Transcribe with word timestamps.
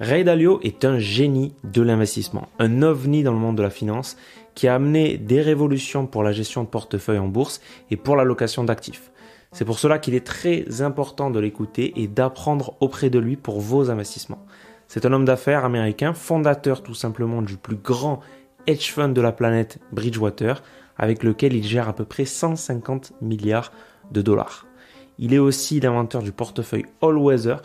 Ray 0.00 0.22
Dalio 0.22 0.60
est 0.62 0.84
un 0.84 1.00
génie 1.00 1.54
de 1.64 1.82
l'investissement, 1.82 2.48
un 2.60 2.82
ovni 2.82 3.24
dans 3.24 3.32
le 3.32 3.38
monde 3.38 3.56
de 3.56 3.62
la 3.62 3.70
finance 3.70 4.16
qui 4.54 4.68
a 4.68 4.76
amené 4.76 5.18
des 5.18 5.42
révolutions 5.42 6.06
pour 6.06 6.22
la 6.22 6.30
gestion 6.30 6.62
de 6.62 6.68
portefeuille 6.68 7.18
en 7.18 7.26
bourse 7.26 7.60
et 7.90 7.96
pour 7.96 8.14
l'allocation 8.14 8.62
d'actifs. 8.62 9.10
C'est 9.50 9.64
pour 9.64 9.80
cela 9.80 9.98
qu'il 9.98 10.14
est 10.14 10.24
très 10.24 10.82
important 10.82 11.30
de 11.30 11.40
l'écouter 11.40 12.00
et 12.00 12.06
d'apprendre 12.06 12.76
auprès 12.78 13.10
de 13.10 13.18
lui 13.18 13.34
pour 13.34 13.60
vos 13.60 13.90
investissements. 13.90 14.46
C'est 14.86 15.04
un 15.04 15.12
homme 15.12 15.24
d'affaires 15.24 15.64
américain, 15.64 16.14
fondateur 16.14 16.84
tout 16.84 16.94
simplement 16.94 17.42
du 17.42 17.56
plus 17.56 17.76
grand 17.76 18.20
hedge 18.68 18.92
fund 18.92 19.08
de 19.08 19.20
la 19.20 19.32
planète 19.32 19.80
Bridgewater, 19.90 20.62
avec 20.96 21.24
lequel 21.24 21.54
il 21.54 21.64
gère 21.64 21.88
à 21.88 21.92
peu 21.92 22.04
près 22.04 22.24
150 22.24 23.14
milliards 23.20 23.72
de 24.12 24.22
dollars. 24.22 24.64
Il 25.18 25.34
est 25.34 25.38
aussi 25.38 25.80
l'inventeur 25.80 26.22
du 26.22 26.30
portefeuille 26.30 26.86
All 27.02 27.18
Weather, 27.18 27.62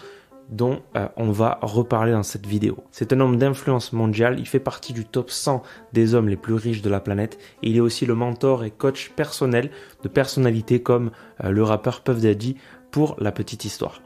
dont 0.50 0.82
euh, 0.96 1.08
on 1.18 1.32
va 1.32 1.60
reparler 1.62 2.12
dans 2.12 2.24
cette 2.24 2.46
vidéo. 2.46 2.84
C'est 2.92 3.14
un 3.14 3.20
homme 3.20 3.38
d'influence 3.38 3.94
mondiale, 3.94 4.40
il 4.40 4.48
fait 4.48 4.60
partie 4.60 4.94
du 4.94 5.06
top 5.06 5.32
100 5.32 5.64
des 5.94 6.16
hommes 6.16 6.30
les 6.30 6.38
plus 6.38 6.54
riches 6.54 6.82
de 6.82 6.90
la 6.90 7.00
planète 7.00 7.38
il 7.62 7.78
est 7.78 7.82
aussi 7.82 8.06
le 8.06 8.16
mentor 8.16 8.64
et 8.64 8.72
coach 8.72 9.12
personnel 9.16 9.72
de 10.04 10.08
personnalités 10.08 10.82
comme 10.82 11.12
euh, 11.44 11.52
le 11.52 11.64
rappeur 11.64 12.02
Puff 12.02 12.20
Daddy 12.20 12.58
pour 12.92 13.16
la 13.20 13.32
petite 13.32 13.66
histoire. 13.66 14.02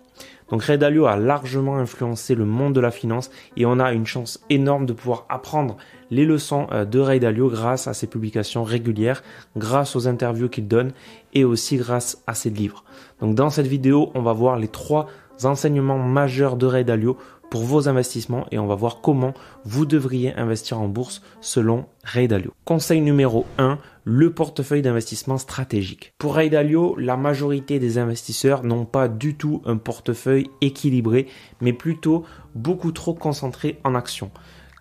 Donc 0.49 0.63
Ray 0.63 0.77
Dalio 0.77 1.05
a 1.07 1.17
largement 1.17 1.75
influencé 1.75 2.33
le 2.33 2.45
monde 2.45 2.73
de 2.73 2.79
la 2.79 2.91
finance 2.91 3.29
et 3.57 3.65
on 3.65 3.79
a 3.79 3.91
une 3.91 4.05
chance 4.05 4.39
énorme 4.49 4.85
de 4.85 4.93
pouvoir 4.93 5.25
apprendre 5.27 5.75
les 6.09 6.25
leçons 6.25 6.67
euh, 6.71 6.85
de 6.85 6.99
Ray 6.99 7.19
Dalio 7.19 7.49
grâce 7.49 7.87
à 7.87 7.93
ses 7.93 8.07
publications 8.07 8.63
régulières, 8.63 9.23
grâce 9.57 9.95
aux 9.95 10.07
interviews 10.07 10.47
qu'il 10.47 10.67
donne 10.67 10.93
et 11.33 11.43
aussi 11.43 11.75
grâce 11.77 12.23
à 12.27 12.33
ses 12.33 12.49
livres. 12.49 12.85
Donc 13.19 13.35
dans 13.35 13.49
cette 13.49 13.67
vidéo, 13.67 14.11
on 14.15 14.21
va 14.21 14.33
voir 14.33 14.57
les 14.57 14.69
trois 14.69 15.07
enseignements 15.43 15.99
majeurs 15.99 16.55
de 16.55 16.65
Ray 16.65 16.85
Dalio 16.85 17.17
pour 17.49 17.61
vos 17.61 17.87
investissements 17.87 18.45
et 18.51 18.59
on 18.59 18.67
va 18.67 18.75
voir 18.75 19.01
comment 19.01 19.33
vous 19.63 19.85
devriez 19.85 20.33
investir 20.35 20.79
en 20.79 20.87
bourse 20.87 21.21
selon 21.41 21.85
Ray 22.03 22.27
Dalio. 22.27 22.53
Conseil 22.65 23.01
numéro 23.01 23.45
1, 23.57 23.77
le 24.03 24.31
portefeuille 24.31 24.81
d'investissement 24.81 25.37
stratégique. 25.37 26.13
Pour 26.17 26.35
Ray 26.35 26.49
Dalio, 26.49 26.95
la 26.97 27.17
majorité 27.17 27.79
des 27.79 27.97
investisseurs 27.97 28.63
n'ont 28.63 28.85
pas 28.85 29.07
du 29.07 29.35
tout 29.35 29.61
un 29.65 29.77
portefeuille 29.77 30.49
équilibré, 30.61 31.27
mais 31.61 31.73
plutôt 31.73 32.25
beaucoup 32.55 32.91
trop 32.91 33.13
concentré 33.13 33.79
en 33.83 33.95
actions. 33.95 34.31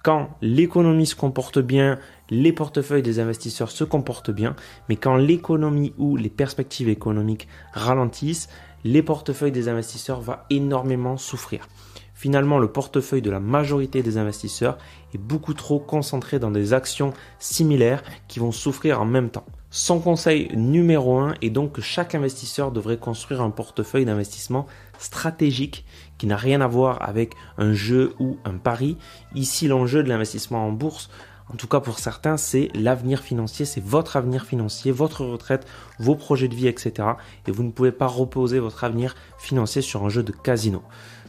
Quand 0.03 0.31
l'économie 0.41 1.07
se 1.07 1.17
comporte 1.17 1.59
bien, 1.59 1.99
les 2.31 2.53
portefeuilles 2.53 3.03
des 3.03 3.19
investisseurs 3.19 3.73
se 3.73 3.83
comportent 3.83 4.31
bien, 4.31 4.55
mais 4.89 4.95
quand 4.95 5.17
l'économie 5.17 5.93
ou 5.99 6.17
les 6.17 6.29
perspectives 6.29 6.89
économiques 6.89 7.49
ralentissent, 7.73 8.49
les 8.87 9.03
portefeuilles 9.03 9.53
des 9.53 9.69
investisseurs 9.69 10.21
vont 10.21 10.37
énormément 10.49 11.17
souffrir. 11.17 11.69
Finalement, 12.15 12.59
le 12.59 12.69
portefeuille 12.69 13.21
de 13.21 13.31
la 13.31 13.41
majorité 13.41 14.03
des 14.03 14.17
investisseurs 14.17 14.79
est 15.13 15.19
beaucoup 15.19 15.53
trop 15.53 15.79
concentré 15.79 16.39
dans 16.39 16.51
des 16.51 16.73
actions 16.73 17.13
similaires 17.39 18.03
qui 18.27 18.39
vont 18.39 18.53
souffrir 18.53 19.03
en 19.03 19.05
même 19.05 19.29
temps. 19.29 19.45
Son 19.71 20.01
conseil 20.01 20.49
numéro 20.57 21.19
1 21.19 21.35
est 21.43 21.51
donc 21.51 21.73
que 21.73 21.83
chaque 21.83 22.15
investisseur 22.15 22.73
devrait 22.73 22.97
construire 22.97 23.43
un 23.43 23.51
portefeuille 23.51 24.07
d'investissement 24.07 24.67
stratégique 24.99 25.85
qui 26.17 26.27
n'a 26.27 26.37
rien 26.37 26.63
à 26.63 26.67
voir 26.67 27.07
avec 27.07 27.35
un 27.59 27.75
jeu 27.75 28.15
ou 28.19 28.39
un 28.47 28.55
pari. 28.55 28.97
Ici, 29.35 29.69
l'enjeu 29.69 30.03
de 30.03 30.09
l'investissement 30.09 30.67
en 30.67 30.73
bourse, 30.73 31.11
en 31.53 31.57
tout 31.57 31.69
cas 31.69 31.81
pour 31.81 31.99
certains, 31.99 32.37
c'est 32.37 32.71
l'avenir 32.75 33.21
financier, 33.21 33.65
c'est 33.65 33.83
votre 33.83 34.17
avenir 34.17 34.45
financier, 34.45 34.91
votre 34.91 35.25
retraite, 35.25 35.67
vos 35.99 36.17
projets 36.17 36.49
de 36.49 36.55
vie, 36.55 36.67
etc. 36.67 37.09
Et 37.47 37.53
vous 37.53 37.63
ne 37.63 37.71
pouvez 37.71 37.93
pas 37.93 38.07
reposer 38.07 38.59
votre 38.59 38.83
avenir 38.83 39.15
financier 39.39 39.81
sur 39.81 40.05
un 40.05 40.09
jeu 40.09 40.23
de 40.23 40.33
casino. 40.33 40.83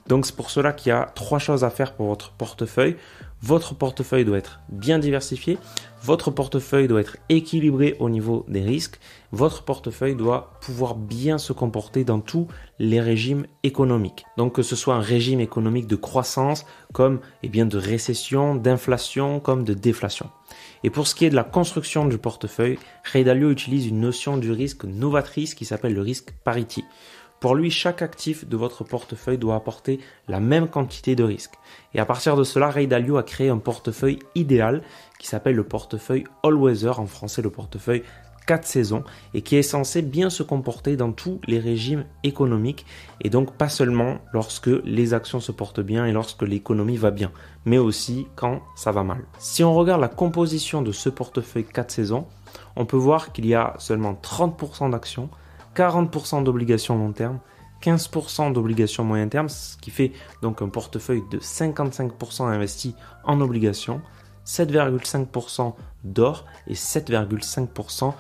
Donc 0.08 0.26
c'est 0.26 0.36
pour 0.36 0.50
cela 0.50 0.74
qu'il 0.74 0.90
y 0.90 0.94
a 0.94 1.06
trois 1.16 1.40
choses 1.40 1.64
à 1.64 1.70
faire 1.70 1.94
pour 1.94 2.08
votre 2.08 2.32
portefeuille. 2.32 2.98
Votre 3.42 3.76
portefeuille 3.76 4.26
doit 4.26 4.40
être 4.40 4.62
bien 4.70 4.98
diversifié, 4.98 5.60
votre 6.04 6.32
portefeuille 6.32 6.88
doit 6.88 7.02
être 7.02 7.18
équilibré 7.30 7.96
au 8.00 8.10
niveau 8.10 8.46
des 8.48 8.62
risques, 8.62 9.00
votre 9.32 9.64
portefeuille 9.64 10.16
doit 10.16 10.58
pouvoir 10.62 10.96
bien 10.96 11.38
se 11.38 11.54
comporter 11.54 12.04
dans 12.04 12.20
tous 12.20 12.48
les 12.80 13.00
régimes 13.00 13.46
économiques. 13.62 14.26
Donc 14.38 14.56
que 14.56 14.64
ce 14.64 14.76
soit 14.76 14.96
un 14.96 15.02
régime 15.02 15.40
économique 15.40 15.86
de 15.86 15.96
croissance, 15.96 16.66
comme 16.94 17.20
eh 17.44 17.50
bien, 17.50 17.68
de 17.68 17.78
récession, 17.78 18.56
d'inflation, 18.56 19.40
comme 19.40 19.64
de 19.64 19.76
déflation. 19.76 20.32
Et 20.84 20.90
pour 20.90 21.06
ce 21.06 21.14
qui 21.14 21.26
est 21.26 21.30
de 21.30 21.36
la 21.36 21.44
construction 21.44 22.06
du 22.06 22.18
portefeuille, 22.18 22.80
Ray 23.04 23.24
Dalio 23.24 23.52
utilise 23.52 23.86
une 23.86 24.00
notion 24.00 24.38
du 24.38 24.52
risque 24.52 24.84
novatrice 24.84 25.54
qui 25.54 25.66
s'appelle 25.66 25.94
le 25.94 26.02
risque 26.02 26.32
parity. 26.44 26.84
Pour 27.40 27.54
lui, 27.54 27.70
chaque 27.70 28.02
actif 28.02 28.48
de 28.48 28.58
votre 28.58 28.84
portefeuille 28.84 29.38
doit 29.38 29.56
apporter 29.56 30.00
la 30.28 30.40
même 30.40 30.68
quantité 30.68 31.16
de 31.16 31.24
risque. 31.24 31.54
Et 31.94 32.00
à 32.00 32.06
partir 32.06 32.36
de 32.36 32.44
cela, 32.44 32.70
Ray 32.70 32.88
Dalio 32.88 33.18
a 33.18 33.24
créé 33.24 33.50
un 33.50 33.60
portefeuille 33.60 34.20
idéal 34.34 34.82
qui 35.20 35.28
s'appelle 35.28 35.56
le 35.56 35.64
portefeuille 35.64 36.24
All 36.44 36.56
Weather, 36.56 37.00
en 37.00 37.06
français 37.06 37.44
le 37.44 37.52
portefeuille 37.52 38.04
4 38.48 38.66
saisons, 38.66 39.04
et 39.34 39.42
qui 39.42 39.58
est 39.58 39.62
censé 39.62 40.02
bien 40.02 40.30
se 40.30 40.42
comporter 40.42 40.96
dans 40.96 41.12
tous 41.12 41.40
les 41.48 41.60
régimes 41.60 42.06
économiques, 42.24 42.86
et 43.22 43.30
donc 43.30 43.54
pas 43.56 43.70
seulement 43.70 44.20
lorsque 44.32 44.70
les 44.86 45.14
actions 45.14 45.42
se 45.42 45.52
portent 45.52 45.82
bien 45.82 46.06
et 46.06 46.14
lorsque 46.14 46.44
l'économie 46.44 46.98
va 46.98 47.12
bien, 47.12 47.32
mais 47.66 47.78
aussi 47.78 48.26
quand 48.36 48.62
ça 48.76 48.92
va 48.92 49.04
mal. 49.04 49.26
Si 49.38 49.64
on 49.64 49.76
regarde 49.76 50.02
la 50.02 50.08
composition 50.08 50.82
de 50.82 50.94
ce 50.94 51.10
portefeuille 51.10 51.66
4 51.66 51.92
saisons, 51.92 52.26
on 52.78 52.86
peut 52.86 52.98
voir 52.98 53.34
qu'il 53.34 53.46
y 53.46 53.54
a 53.54 53.76
seulement 53.80 54.14
30% 54.14 54.92
d'actions, 54.92 55.30
40% 55.78 56.44
d'obligations 56.44 56.98
long 56.98 57.12
terme, 57.12 57.40
15% 57.84 58.52
d'obligations 58.52 59.04
moyen 59.04 59.28
terme, 59.28 59.48
ce 59.48 59.78
qui 59.78 59.92
fait 59.92 60.12
donc 60.42 60.64
un 60.64 60.70
portefeuille 60.70 61.24
de 61.30 61.38
55% 61.38 62.46
investi 62.46 62.96
en 63.24 63.40
obligations, 63.42 64.02
7,5% 64.46 65.76
d'or 66.04 66.46
et 66.68 66.74
7,5% 66.74 68.14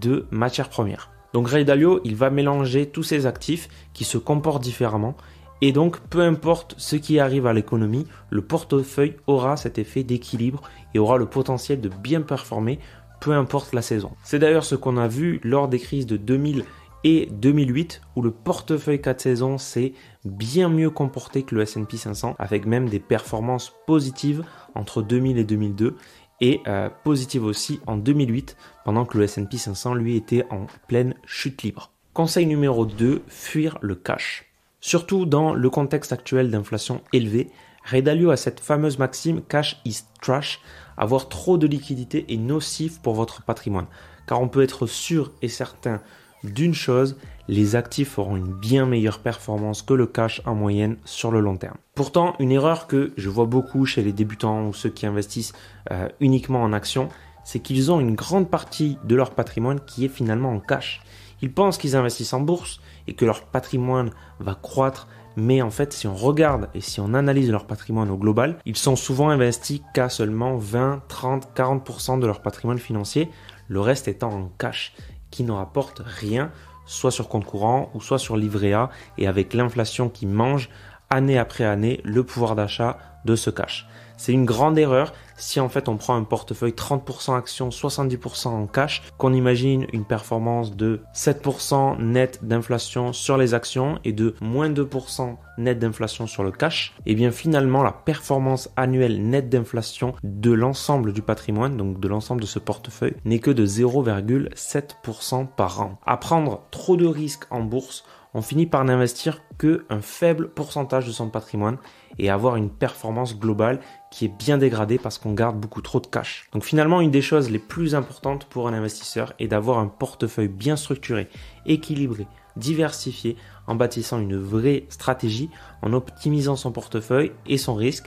de 0.00 0.26
matières 0.32 0.68
premières. 0.68 1.10
Donc 1.32 1.48
Ray 1.48 1.64
Dalio, 1.64 2.00
il 2.04 2.16
va 2.16 2.30
mélanger 2.30 2.86
tous 2.86 3.04
ces 3.04 3.26
actifs 3.26 3.68
qui 3.92 4.04
se 4.04 4.18
comportent 4.18 4.62
différemment 4.62 5.14
et 5.62 5.72
donc 5.72 6.00
peu 6.00 6.22
importe 6.22 6.74
ce 6.76 6.96
qui 6.96 7.20
arrive 7.20 7.46
à 7.46 7.52
l'économie, 7.52 8.06
le 8.30 8.42
portefeuille 8.42 9.16
aura 9.26 9.56
cet 9.56 9.78
effet 9.78 10.02
d'équilibre 10.02 10.62
et 10.94 10.98
aura 10.98 11.18
le 11.18 11.26
potentiel 11.26 11.80
de 11.80 11.88
bien 11.88 12.22
performer 12.22 12.80
peu 13.20 13.32
importe 13.32 13.72
la 13.72 13.82
saison. 13.82 14.12
C'est 14.22 14.38
d'ailleurs 14.38 14.64
ce 14.64 14.74
qu'on 14.74 14.98
a 14.98 15.08
vu 15.08 15.40
lors 15.42 15.68
des 15.68 15.78
crises 15.78 16.06
de 16.06 16.16
2000 16.16 16.64
et 17.04 17.26
2008 17.30 18.00
où 18.16 18.22
le 18.22 18.30
portefeuille 18.30 19.00
4 19.00 19.20
saisons 19.20 19.58
s'est 19.58 19.92
bien 20.24 20.68
mieux 20.68 20.90
comporté 20.90 21.42
que 21.42 21.54
le 21.54 21.62
S&P 21.62 21.96
500 21.96 22.36
avec 22.38 22.66
même 22.66 22.88
des 22.88 23.00
performances 23.00 23.72
positives 23.86 24.44
entre 24.74 25.02
2000 25.02 25.38
et 25.38 25.44
2002 25.44 25.96
et 26.40 26.60
euh, 26.66 26.90
positives 27.04 27.44
aussi 27.44 27.80
en 27.86 27.96
2008 27.96 28.56
pendant 28.84 29.04
que 29.04 29.18
le 29.18 29.24
S&P 29.24 29.56
500 29.56 29.94
lui 29.94 30.16
était 30.16 30.44
en 30.50 30.66
pleine 30.88 31.14
chute 31.24 31.62
libre. 31.62 31.92
Conseil 32.12 32.46
numéro 32.46 32.86
2, 32.86 33.22
fuir 33.28 33.78
le 33.80 33.94
cash. 33.94 34.46
Surtout 34.80 35.26
dans 35.26 35.54
le 35.54 35.70
contexte 35.70 36.12
actuel 36.12 36.50
d'inflation 36.50 37.02
élevée, 37.12 37.50
Ray 37.84 38.02
Dalio 38.02 38.30
a 38.30 38.36
cette 38.36 38.60
fameuse 38.60 38.98
maxime 38.98 39.42
cash 39.42 39.80
is 39.84 40.02
trash, 40.20 40.60
avoir 40.96 41.28
trop 41.28 41.56
de 41.56 41.66
liquidité 41.66 42.26
est 42.28 42.36
nocif 42.36 43.00
pour 43.00 43.14
votre 43.14 43.42
patrimoine 43.42 43.86
car 44.26 44.40
on 44.40 44.48
peut 44.48 44.62
être 44.62 44.86
sûr 44.86 45.32
et 45.42 45.48
certain 45.48 46.02
d'une 46.44 46.74
chose, 46.74 47.16
les 47.48 47.76
actifs 47.76 48.18
auront 48.18 48.36
une 48.36 48.52
bien 48.52 48.86
meilleure 48.86 49.20
performance 49.20 49.82
que 49.82 49.94
le 49.94 50.06
cash 50.06 50.42
en 50.46 50.54
moyenne 50.54 50.96
sur 51.04 51.30
le 51.30 51.40
long 51.40 51.56
terme. 51.56 51.76
Pourtant, 51.94 52.34
une 52.38 52.52
erreur 52.52 52.86
que 52.86 53.12
je 53.16 53.28
vois 53.28 53.46
beaucoup 53.46 53.86
chez 53.86 54.02
les 54.02 54.12
débutants 54.12 54.66
ou 54.66 54.74
ceux 54.74 54.90
qui 54.90 55.06
investissent 55.06 55.52
euh, 55.90 56.08
uniquement 56.20 56.62
en 56.62 56.72
actions, 56.72 57.08
c'est 57.44 57.60
qu'ils 57.60 57.92
ont 57.92 58.00
une 58.00 58.14
grande 58.14 58.50
partie 58.50 58.98
de 59.04 59.14
leur 59.14 59.30
patrimoine 59.30 59.80
qui 59.80 60.04
est 60.04 60.08
finalement 60.08 60.52
en 60.52 60.60
cash. 60.60 61.02
Ils 61.42 61.52
pensent 61.52 61.78
qu'ils 61.78 61.96
investissent 61.96 62.32
en 62.32 62.40
bourse 62.40 62.80
et 63.06 63.14
que 63.14 63.24
leur 63.24 63.42
patrimoine 63.42 64.10
va 64.40 64.54
croître, 64.54 65.06
mais 65.36 65.62
en 65.62 65.70
fait, 65.70 65.92
si 65.92 66.06
on 66.06 66.14
regarde 66.14 66.68
et 66.74 66.80
si 66.80 66.98
on 66.98 67.14
analyse 67.14 67.50
leur 67.50 67.66
patrimoine 67.66 68.10
au 68.10 68.16
global, 68.16 68.58
ils 68.64 68.76
sont 68.76 68.96
souvent 68.96 69.28
investis 69.28 69.80
qu'à 69.94 70.08
seulement 70.08 70.56
20, 70.56 71.02
30, 71.08 71.48
40% 71.54 72.18
de 72.18 72.26
leur 72.26 72.40
patrimoine 72.40 72.78
financier, 72.78 73.30
le 73.68 73.80
reste 73.80 74.08
étant 74.08 74.32
en 74.32 74.50
cash 74.58 74.94
qui 75.30 75.44
ne 75.44 75.52
rapporte 75.52 76.02
rien, 76.04 76.50
soit 76.86 77.10
sur 77.10 77.28
compte 77.28 77.44
courant 77.44 77.90
ou 77.94 78.00
soit 78.00 78.18
sur 78.18 78.36
livret 78.36 78.72
A, 78.72 78.90
et 79.18 79.26
avec 79.26 79.54
l'inflation 79.54 80.08
qui 80.08 80.26
mange 80.26 80.68
année 81.10 81.38
après 81.38 81.64
année 81.64 82.00
le 82.04 82.24
pouvoir 82.24 82.54
d'achat 82.54 82.98
de 83.24 83.36
ce 83.36 83.50
cash. 83.50 83.86
C'est 84.16 84.32
une 84.32 84.46
grande 84.46 84.78
erreur 84.78 85.12
si 85.36 85.60
en 85.60 85.68
fait 85.68 85.88
on 85.88 85.96
prend 85.96 86.16
un 86.16 86.24
portefeuille 86.24 86.72
30% 86.72 87.36
actions, 87.36 87.68
70% 87.68 88.48
en 88.48 88.66
cash, 88.66 89.02
qu'on 89.18 89.32
imagine 89.34 89.86
une 89.92 90.04
performance 90.04 90.74
de 90.74 91.02
7% 91.14 92.00
net 92.00 92.40
d'inflation 92.42 93.12
sur 93.12 93.36
les 93.36 93.54
actions 93.54 93.98
et 94.04 94.12
de 94.12 94.34
moins 94.40 94.70
2% 94.70 95.36
net 95.58 95.78
d'inflation 95.78 96.26
sur 96.26 96.42
le 96.42 96.52
cash, 96.52 96.94
et 97.04 97.12
eh 97.12 97.14
bien 97.14 97.30
finalement 97.30 97.82
la 97.82 97.92
performance 97.92 98.70
annuelle 98.76 99.28
nette 99.28 99.48
d'inflation 99.48 100.14
de 100.22 100.52
l'ensemble 100.52 101.12
du 101.12 101.22
patrimoine, 101.22 101.76
donc 101.76 102.00
de 102.00 102.08
l'ensemble 102.08 102.40
de 102.40 102.46
ce 102.46 102.58
portefeuille, 102.58 103.16
n'est 103.24 103.38
que 103.38 103.50
de 103.50 103.66
0,7% 103.66 105.46
par 105.46 105.80
an. 105.80 105.98
À 106.06 106.16
prendre 106.16 106.62
trop 106.70 106.96
de 106.96 107.06
risques 107.06 107.46
en 107.50 107.60
bourse, 107.62 108.04
on 108.36 108.42
finit 108.42 108.66
par 108.66 108.84
n'investir 108.84 109.40
qu'un 109.58 110.02
faible 110.02 110.50
pourcentage 110.50 111.06
de 111.06 111.10
son 111.10 111.30
patrimoine 111.30 111.78
et 112.18 112.28
avoir 112.28 112.56
une 112.56 112.68
performance 112.68 113.38
globale 113.38 113.80
qui 114.10 114.26
est 114.26 114.38
bien 114.38 114.58
dégradée 114.58 114.98
parce 114.98 115.16
qu'on 115.16 115.32
garde 115.32 115.58
beaucoup 115.58 115.80
trop 115.80 116.00
de 116.00 116.06
cash. 116.06 116.46
Donc 116.52 116.62
finalement, 116.62 117.00
une 117.00 117.10
des 117.10 117.22
choses 117.22 117.48
les 117.48 117.58
plus 117.58 117.94
importantes 117.94 118.44
pour 118.44 118.68
un 118.68 118.74
investisseur 118.74 119.32
est 119.38 119.48
d'avoir 119.48 119.78
un 119.78 119.86
portefeuille 119.86 120.48
bien 120.48 120.76
structuré, 120.76 121.30
équilibré, 121.64 122.26
diversifié, 122.56 123.38
en 123.66 123.74
bâtissant 123.74 124.20
une 124.20 124.36
vraie 124.36 124.84
stratégie, 124.90 125.48
en 125.80 125.94
optimisant 125.94 126.56
son 126.56 126.72
portefeuille 126.72 127.32
et 127.46 127.56
son 127.56 127.74
risque. 127.74 128.06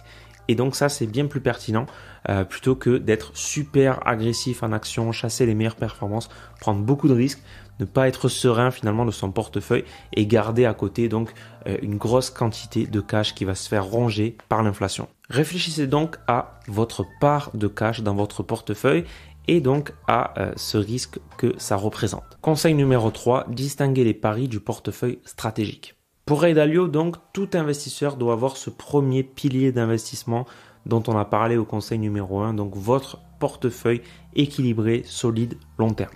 Et 0.50 0.56
donc 0.56 0.76
ça, 0.76 0.90
c'est 0.90 1.06
bien 1.06 1.28
plus 1.28 1.42
pertinent 1.42 1.86
euh, 2.28 2.44
plutôt 2.44 2.76
que 2.76 2.98
d'être 2.98 3.32
super 3.38 4.06
agressif 4.06 4.64
en 4.64 4.72
action, 4.72 5.12
chasser 5.12 5.46
les 5.46 5.54
meilleures 5.54 5.76
performances, 5.76 6.28
prendre 6.60 6.82
beaucoup 6.82 7.08
de 7.08 7.14
risques 7.14 7.42
ne 7.80 7.86
pas 7.86 8.10
être 8.10 8.28
serein 8.28 8.72
finalement 8.72 9.06
de 9.06 9.12
son 9.12 9.32
portefeuille 9.32 9.86
et 10.14 10.26
garder 10.26 10.66
à 10.66 10.74
côté 10.74 11.08
donc 11.08 11.32
euh, 11.68 11.78
une 11.82 11.98
grosse 11.98 12.30
quantité 12.30 12.88
de 12.88 13.00
cash 13.00 13.36
qui 13.36 13.46
va 13.46 13.56
se 13.56 13.70
faire 13.70 13.86
ronger 13.86 14.36
par 14.50 14.64
l'inflation. 14.64 15.08
Réfléchissez 15.30 15.88
donc 15.88 16.18
à 16.28 16.60
votre 16.68 17.06
part 17.22 17.52
de 17.54 17.68
cash 17.68 18.02
dans 18.02 18.16
votre 18.16 18.44
portefeuille 18.44 19.06
et 19.48 19.62
donc 19.62 19.94
à 20.08 20.34
euh, 20.40 20.52
ce 20.58 20.78
risque 20.78 21.20
que 21.38 21.54
ça 21.58 21.76
représente. 21.76 22.40
Conseil 22.42 22.74
numéro 22.74 23.12
3, 23.12 23.46
distinguer 23.50 24.04
les 24.04 24.16
paris 24.16 24.48
du 24.48 24.60
portefeuille 24.60 25.20
stratégique. 25.26 25.99
Pour 26.30 26.44
Ray 26.44 26.54
donc, 26.54 27.16
tout 27.34 27.50
investisseur 27.54 28.16
doit 28.16 28.34
avoir 28.34 28.56
ce 28.56 28.70
premier 28.70 29.24
pilier 29.24 29.72
d'investissement 29.72 30.46
dont 30.86 31.02
on 31.08 31.18
a 31.18 31.26
parlé 31.26 31.58
au 31.58 31.66
conseil 31.66 31.98
numéro 31.98 32.42
1, 32.42 32.54
donc 32.54 32.76
votre 32.76 33.18
portefeuille 33.40 34.04
équilibré, 34.36 35.02
solide, 35.08 35.56
long 35.80 35.92
terme. 35.92 36.14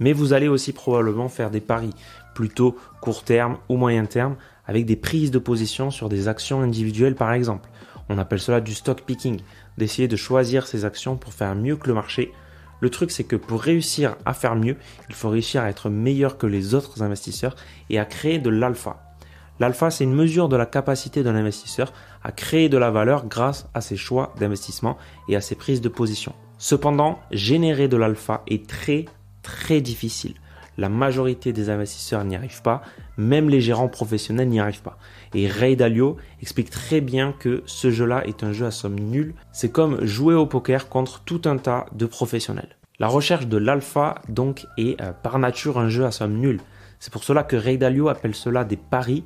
Mais 0.00 0.12
vous 0.12 0.32
allez 0.32 0.48
aussi 0.48 0.72
probablement 0.72 1.28
faire 1.28 1.52
des 1.52 1.60
paris 1.60 1.92
plutôt 2.34 2.76
court 3.00 3.22
terme 3.22 3.58
ou 3.68 3.76
moyen 3.76 4.06
terme 4.06 4.34
avec 4.66 4.86
des 4.86 4.96
prises 4.96 5.30
de 5.30 5.38
position 5.38 5.92
sur 5.92 6.08
des 6.08 6.26
actions 6.26 6.60
individuelles 6.60 7.14
par 7.14 7.32
exemple. 7.32 7.70
On 8.08 8.18
appelle 8.18 8.40
cela 8.40 8.60
du 8.60 8.74
stock 8.74 9.02
picking, 9.02 9.40
d'essayer 9.78 10.08
de 10.08 10.16
choisir 10.16 10.66
ces 10.66 10.84
actions 10.84 11.16
pour 11.16 11.32
faire 11.32 11.54
mieux 11.54 11.76
que 11.76 11.86
le 11.86 11.94
marché. 11.94 12.32
Le 12.80 12.90
truc 12.90 13.12
c'est 13.12 13.22
que 13.22 13.36
pour 13.36 13.62
réussir 13.62 14.16
à 14.26 14.34
faire 14.34 14.56
mieux, 14.56 14.76
il 15.08 15.14
faut 15.14 15.28
réussir 15.28 15.62
à 15.62 15.70
être 15.70 15.90
meilleur 15.90 16.38
que 16.38 16.48
les 16.48 16.74
autres 16.74 17.04
investisseurs 17.04 17.54
et 17.88 18.00
à 18.00 18.04
créer 18.04 18.40
de 18.40 18.50
l'alpha. 18.50 19.13
L'alpha, 19.60 19.90
c'est 19.90 20.04
une 20.04 20.14
mesure 20.14 20.48
de 20.48 20.56
la 20.56 20.66
capacité 20.66 21.22
d'un 21.22 21.36
investisseur 21.36 21.92
à 22.22 22.32
créer 22.32 22.68
de 22.68 22.78
la 22.78 22.90
valeur 22.90 23.26
grâce 23.26 23.68
à 23.74 23.80
ses 23.80 23.96
choix 23.96 24.34
d'investissement 24.38 24.96
et 25.28 25.36
à 25.36 25.40
ses 25.40 25.54
prises 25.54 25.80
de 25.80 25.88
position. 25.88 26.34
Cependant, 26.58 27.18
générer 27.30 27.88
de 27.88 27.96
l'alpha 27.96 28.42
est 28.46 28.66
très 28.66 29.04
très 29.42 29.80
difficile. 29.80 30.34
La 30.76 30.88
majorité 30.88 31.52
des 31.52 31.70
investisseurs 31.70 32.24
n'y 32.24 32.34
arrivent 32.34 32.62
pas, 32.62 32.82
même 33.16 33.48
les 33.48 33.60
gérants 33.60 33.88
professionnels 33.88 34.48
n'y 34.48 34.58
arrivent 34.58 34.82
pas. 34.82 34.98
Et 35.32 35.46
Ray 35.46 35.76
Dalio 35.76 36.16
explique 36.42 36.70
très 36.70 37.00
bien 37.00 37.32
que 37.32 37.62
ce 37.66 37.90
jeu-là 37.90 38.26
est 38.26 38.42
un 38.42 38.52
jeu 38.52 38.66
à 38.66 38.72
somme 38.72 38.98
nulle. 38.98 39.34
C'est 39.52 39.70
comme 39.70 40.04
jouer 40.04 40.34
au 40.34 40.46
poker 40.46 40.88
contre 40.88 41.20
tout 41.20 41.42
un 41.44 41.58
tas 41.58 41.86
de 41.92 42.06
professionnels. 42.06 42.76
La 42.98 43.06
recherche 43.06 43.46
de 43.46 43.56
l'alpha, 43.56 44.16
donc, 44.28 44.66
est 44.76 45.00
euh, 45.00 45.12
par 45.12 45.38
nature 45.38 45.78
un 45.78 45.88
jeu 45.88 46.04
à 46.04 46.10
somme 46.10 46.34
nulle. 46.34 46.60
C'est 46.98 47.12
pour 47.12 47.22
cela 47.22 47.44
que 47.44 47.56
Ray 47.56 47.78
Dalio 47.78 48.08
appelle 48.08 48.34
cela 48.34 48.64
des 48.64 48.76
paris 48.76 49.24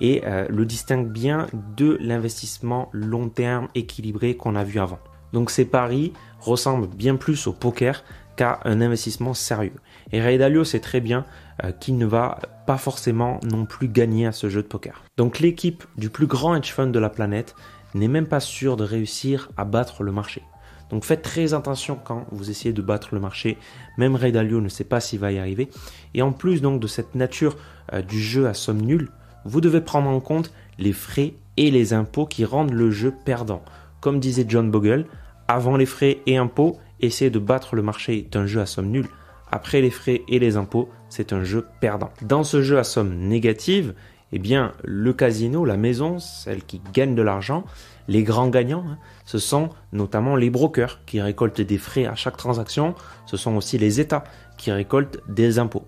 et 0.00 0.22
euh, 0.24 0.46
le 0.48 0.64
distingue 0.64 1.08
bien 1.08 1.46
de 1.76 1.98
l'investissement 2.00 2.88
long 2.92 3.28
terme 3.28 3.68
équilibré 3.74 4.36
qu'on 4.36 4.56
a 4.56 4.64
vu 4.64 4.80
avant. 4.80 4.98
Donc 5.32 5.50
ces 5.50 5.64
paris 5.64 6.12
ressemblent 6.40 6.88
bien 6.88 7.16
plus 7.16 7.46
au 7.46 7.52
poker 7.52 8.04
qu'à 8.36 8.60
un 8.64 8.80
investissement 8.80 9.34
sérieux. 9.34 9.76
Et 10.10 10.20
Ray 10.20 10.38
Dalio 10.38 10.64
sait 10.64 10.80
très 10.80 11.00
bien 11.00 11.24
euh, 11.64 11.72
qu'il 11.72 11.96
ne 11.98 12.06
va 12.06 12.38
pas 12.66 12.78
forcément 12.78 13.40
non 13.44 13.64
plus 13.64 13.88
gagner 13.88 14.26
à 14.26 14.32
ce 14.32 14.48
jeu 14.48 14.62
de 14.62 14.68
poker. 14.68 15.02
Donc 15.16 15.40
l'équipe 15.40 15.84
du 15.96 16.10
plus 16.10 16.26
grand 16.26 16.54
hedge 16.54 16.72
fund 16.72 16.88
de 16.88 16.98
la 16.98 17.10
planète 17.10 17.54
n'est 17.94 18.08
même 18.08 18.26
pas 18.26 18.40
sûre 18.40 18.76
de 18.76 18.84
réussir 18.84 19.50
à 19.56 19.64
battre 19.64 20.02
le 20.02 20.12
marché. 20.12 20.42
Donc 20.90 21.04
faites 21.04 21.22
très 21.22 21.54
attention 21.54 21.98
quand 22.02 22.26
vous 22.32 22.50
essayez 22.50 22.74
de 22.74 22.82
battre 22.82 23.14
le 23.14 23.20
marché. 23.20 23.56
Même 23.96 24.14
Ray 24.14 24.30
Dalio 24.30 24.60
ne 24.60 24.68
sait 24.68 24.84
pas 24.84 25.00
s'il 25.00 25.20
va 25.20 25.32
y 25.32 25.38
arriver. 25.38 25.70
Et 26.12 26.20
en 26.20 26.32
plus 26.32 26.60
donc 26.60 26.80
de 26.80 26.86
cette 26.86 27.14
nature 27.14 27.56
euh, 27.92 28.02
du 28.02 28.20
jeu 28.20 28.46
à 28.46 28.54
somme 28.54 28.82
nulle, 28.82 29.10
vous 29.44 29.60
devez 29.60 29.80
prendre 29.80 30.08
en 30.08 30.20
compte 30.20 30.52
les 30.78 30.92
frais 30.92 31.34
et 31.56 31.70
les 31.70 31.92
impôts 31.92 32.26
qui 32.26 32.44
rendent 32.44 32.72
le 32.72 32.90
jeu 32.90 33.12
perdant. 33.24 33.62
Comme 34.00 34.20
disait 34.20 34.46
John 34.48 34.70
Bogle, 34.70 35.06
avant 35.48 35.76
les 35.76 35.86
frais 35.86 36.18
et 36.26 36.36
impôts, 36.36 36.78
essayer 37.00 37.30
de 37.30 37.38
battre 37.38 37.76
le 37.76 37.82
marché 37.82 38.18
est 38.18 38.36
un 38.36 38.46
jeu 38.46 38.60
à 38.60 38.66
somme 38.66 38.90
nulle. 38.90 39.08
Après 39.50 39.80
les 39.80 39.90
frais 39.90 40.22
et 40.28 40.38
les 40.38 40.56
impôts, 40.56 40.88
c'est 41.08 41.32
un 41.32 41.44
jeu 41.44 41.66
perdant. 41.80 42.10
Dans 42.22 42.42
ce 42.42 42.62
jeu 42.62 42.78
à 42.78 42.84
somme 42.84 43.14
négative, 43.14 43.94
eh 44.32 44.38
bien, 44.38 44.72
le 44.82 45.12
casino, 45.12 45.64
la 45.64 45.76
maison, 45.76 46.18
celle 46.18 46.64
qui 46.64 46.80
gagne 46.94 47.14
de 47.14 47.20
l'argent, 47.20 47.64
les 48.08 48.22
grands 48.22 48.48
gagnants, 48.48 48.84
hein, 48.88 48.98
ce 49.26 49.38
sont 49.38 49.68
notamment 49.92 50.36
les 50.36 50.48
brokers 50.48 51.00
qui 51.04 51.20
récoltent 51.20 51.60
des 51.60 51.78
frais 51.78 52.06
à 52.06 52.14
chaque 52.14 52.38
transaction, 52.38 52.94
ce 53.26 53.36
sont 53.36 53.56
aussi 53.56 53.76
les 53.76 54.00
États 54.00 54.24
qui 54.56 54.72
récoltent 54.72 55.20
des 55.28 55.58
impôts. 55.58 55.84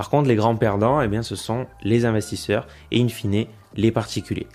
Par 0.00 0.08
contre, 0.08 0.28
les 0.28 0.34
grands 0.34 0.56
perdants, 0.56 1.02
eh 1.02 1.08
bien, 1.08 1.22
ce 1.22 1.36
sont 1.36 1.66
les 1.82 2.06
investisseurs 2.06 2.66
et 2.90 3.02
in 3.02 3.08
fine 3.08 3.44
les 3.74 3.92
particuliers. 3.92 4.46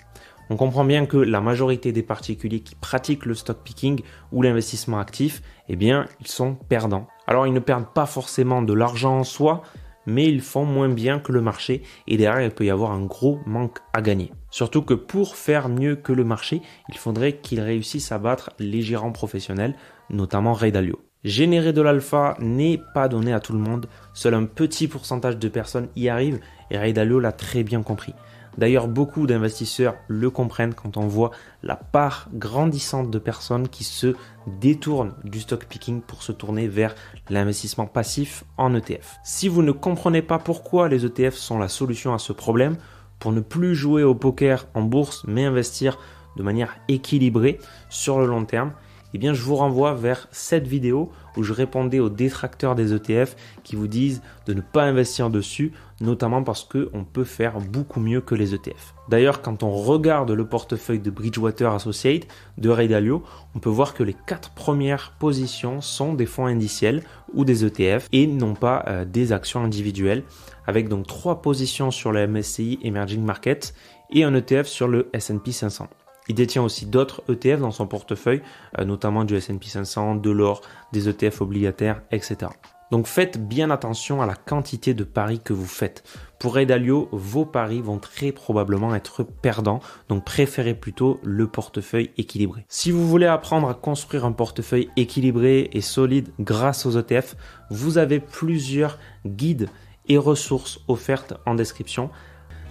On 0.50 0.56
comprend 0.56 0.84
bien 0.84 1.06
que 1.06 1.18
la 1.18 1.40
majorité 1.40 1.92
des 1.92 2.02
particuliers 2.02 2.62
qui 2.62 2.74
pratiquent 2.74 3.28
le 3.28 3.36
stock 3.36 3.60
picking 3.64 4.02
ou 4.32 4.42
l'investissement 4.42 4.98
actif, 4.98 5.44
eh 5.70 5.78
ils 5.80 6.28
sont 6.28 6.56
perdants. 6.56 7.06
Alors, 7.28 7.46
ils 7.46 7.54
ne 7.54 7.60
perdent 7.60 7.94
pas 7.94 8.08
forcément 8.08 8.64
de 8.64 8.74
l'argent 8.74 9.20
en 9.20 9.24
soi, 9.24 9.62
mais 10.06 10.28
ils 10.28 10.42
font 10.42 10.66
moins 10.66 10.90
bien 10.90 11.20
que 11.20 11.32
le 11.32 11.42
marché 11.42 11.82
et 12.08 12.18
derrière, 12.18 12.46
il 12.46 12.52
peut 12.52 12.66
y 12.66 12.70
avoir 12.70 12.92
un 12.92 13.06
gros 13.06 13.40
manque 13.46 13.80
à 13.94 14.02
gagner. 14.02 14.32
Surtout 14.52 14.82
que 14.82 14.94
pour 14.94 15.36
faire 15.36 15.70
mieux 15.70 15.96
que 15.96 16.14
le 16.14 16.24
marché, 16.24 16.62
il 16.90 16.98
faudrait 16.98 17.38
qu'ils 17.38 17.62
réussissent 17.62 18.12
à 18.12 18.20
battre 18.20 18.52
les 18.60 18.82
gérants 18.82 19.12
professionnels, 19.12 19.76
notamment 20.10 20.54
Ray 20.54 20.72
Dalio. 20.72 21.02
Générer 21.24 21.74
de 21.74 21.82
l'alpha 21.82 22.38
n'est 22.40 22.80
pas 22.94 23.08
donné 23.08 23.34
à 23.34 23.40
tout 23.40 23.54
le 23.54 23.60
monde, 23.60 23.88
seul 24.14 24.36
un 24.36 24.46
petit 24.46 24.88
pourcentage 24.88 25.38
de 25.38 25.50
personnes 25.50 25.90
y 25.96 26.08
arrivent 26.08 26.40
et 26.70 26.78
Ray 26.78 26.94
Dalio 26.94 27.20
l'a 27.20 27.32
très 27.32 27.64
bien 27.64 27.82
compris. 27.82 28.14
D'ailleurs, 28.58 28.88
beaucoup 28.88 29.28
d'investisseurs 29.28 29.96
le 30.08 30.30
comprennent 30.30 30.74
quand 30.74 30.98
on 30.98 31.08
voit 31.08 31.32
la 31.64 31.76
part 31.76 32.30
grandissante 32.34 33.12
de 33.12 33.20
personnes 33.20 33.68
qui 33.68 33.84
se 33.84 34.16
détournent 34.48 35.14
du 35.24 35.42
stock 35.42 35.66
picking 35.66 36.02
pour 36.02 36.24
se 36.24 36.32
tourner 36.32 36.68
vers 36.68 36.96
l'investissement 37.30 37.86
passif 37.86 38.44
en 38.58 38.74
ETF. 38.74 39.18
Si 39.24 39.48
vous 39.48 39.62
ne 39.62 39.72
comprenez 39.72 40.22
pas 40.22 40.40
pourquoi 40.40 40.88
les 40.88 41.06
ETF 41.06 41.36
sont 41.36 41.60
la 41.60 41.68
solution 41.68 42.14
à 42.14 42.20
ce 42.20 42.34
problème, 42.34 42.78
pour 43.20 43.32
ne 43.32 43.42
plus 43.42 43.76
jouer 43.76 44.04
au 44.04 44.16
poker 44.16 44.68
en 44.74 44.82
bourse 44.82 45.24
mais 45.28 45.46
investir 45.46 45.98
de 46.36 46.44
manière 46.44 46.76
équilibrée 46.88 47.60
sur 47.90 48.20
le 48.20 48.26
long 48.26 48.46
terme, 48.46 48.74
eh 49.14 49.18
bien 49.18 49.34
je 49.34 49.42
vous 49.42 49.56
renvoie 49.56 49.94
vers 49.94 50.28
cette 50.32 50.68
vidéo 50.68 51.12
où 51.38 51.44
je 51.44 51.54
répondais 51.54 52.00
aux 52.00 52.10
détracteurs 52.10 52.76
des 52.76 52.94
ETF 52.94 53.36
qui 53.64 53.76
vous 53.76 53.88
disent 53.88 54.22
de 54.46 54.54
ne 54.54 54.62
pas 54.62 54.84
investir 54.84 55.30
dessus, 55.30 55.72
notamment 56.02 56.44
parce 56.44 56.64
qu'on 56.64 57.06
peut 57.06 57.24
faire 57.24 57.60
beaucoup 57.60 58.00
mieux 58.00 58.22
que 58.22 58.36
les 58.36 58.54
ETF. 58.54 58.94
D'ailleurs, 59.10 59.42
quand 59.42 59.64
on 59.64 59.72
regarde 59.72 60.32
le 60.32 60.46
portefeuille 60.46 61.00
de 61.00 61.12
Bridgewater 61.12 61.74
Associates 61.74 62.28
de 62.58 62.70
Ray 62.70 62.88
Dalio, 62.88 63.24
on 63.54 63.60
peut 63.60 63.70
voir 63.70 63.94
que 63.94 64.04
les 64.04 64.16
quatre 64.26 64.52
premières 64.52 65.14
positions 65.20 65.82
sont 65.82 66.14
des 66.14 66.26
fonds 66.26 66.48
indiciels 66.48 67.04
ou 67.34 67.46
des 67.46 67.66
ETF 67.66 68.08
et 68.12 68.28
non 68.28 68.56
pas 68.56 68.84
euh, 68.88 69.06
des 69.06 69.32
actions 69.32 69.64
individuelles, 69.64 70.24
avec 70.66 70.90
donc 70.90 71.08
trois 71.08 71.42
positions 71.42 71.92
sur 71.92 72.12
le 72.12 72.28
MSCI 72.28 72.80
Emerging 72.84 73.24
Markets 73.24 73.74
et 74.12 74.24
un 74.24 74.34
ETF 74.34 74.68
sur 74.68 74.88
le 74.88 75.10
S&P 75.14 75.52
500. 75.52 75.88
Il 76.28 76.36
détient 76.36 76.64
aussi 76.64 76.86
d'autres 76.86 77.24
ETF 77.30 77.60
dans 77.60 77.72
son 77.72 77.88
portefeuille, 77.88 78.42
euh, 78.80 78.86
notamment 78.86 79.24
du 79.24 79.36
S&P 79.36 79.68
500, 79.68 80.16
de 80.16 80.32
l'or, 80.32 80.62
des 80.92 81.10
ETF 81.10 81.42
obligataires, 81.42 82.02
etc. 82.12 82.52
Donc 82.92 83.08
faites 83.08 83.46
bien 83.46 83.72
attention 83.72 84.22
à 84.22 84.26
la 84.26 84.36
quantité 84.36 84.94
de 84.94 85.04
paris 85.04 85.42
que 85.44 85.54
vous 85.54 85.66
faites. 85.66 86.04
Pour 86.40 86.60
Edalio, 86.60 87.10
vos 87.12 87.46
paris 87.46 87.82
vont 87.82 87.98
très 87.98 88.32
probablement 88.32 88.94
être 88.94 89.24
perdants, 89.24 89.82
donc 90.08 90.24
préférez 90.24 90.76
plutôt 90.76 91.20
le 91.24 91.48
portefeuille 91.48 92.12
équilibré. 92.18 92.66
Si 92.70 92.92
vous 92.92 93.08
voulez 93.08 93.26
apprendre 93.26 93.68
à 93.68 93.74
construire 93.74 94.26
un 94.26 94.32
portefeuille 94.32 94.90
équilibré 94.96 95.70
et 95.74 95.82
solide 95.82 96.30
grâce 96.40 96.86
aux 96.86 96.98
ETF, 96.98 97.36
vous 97.70 97.98
avez 97.98 98.20
plusieurs 98.20 99.00
guides 99.26 99.70
et 100.08 100.18
ressources 100.18 100.80
offertes 100.88 101.34
en 101.46 101.56
description. 101.56 102.12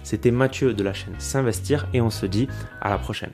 C'était 0.03 0.31
Mathieu 0.31 0.73
de 0.73 0.83
la 0.83 0.93
chaîne 0.93 1.19
S'investir 1.19 1.87
et 1.93 1.99
on 1.99 2.09
se 2.09 2.25
dit 2.25 2.47
à 2.81 2.89
la 2.89 2.97
prochaine. 2.97 3.33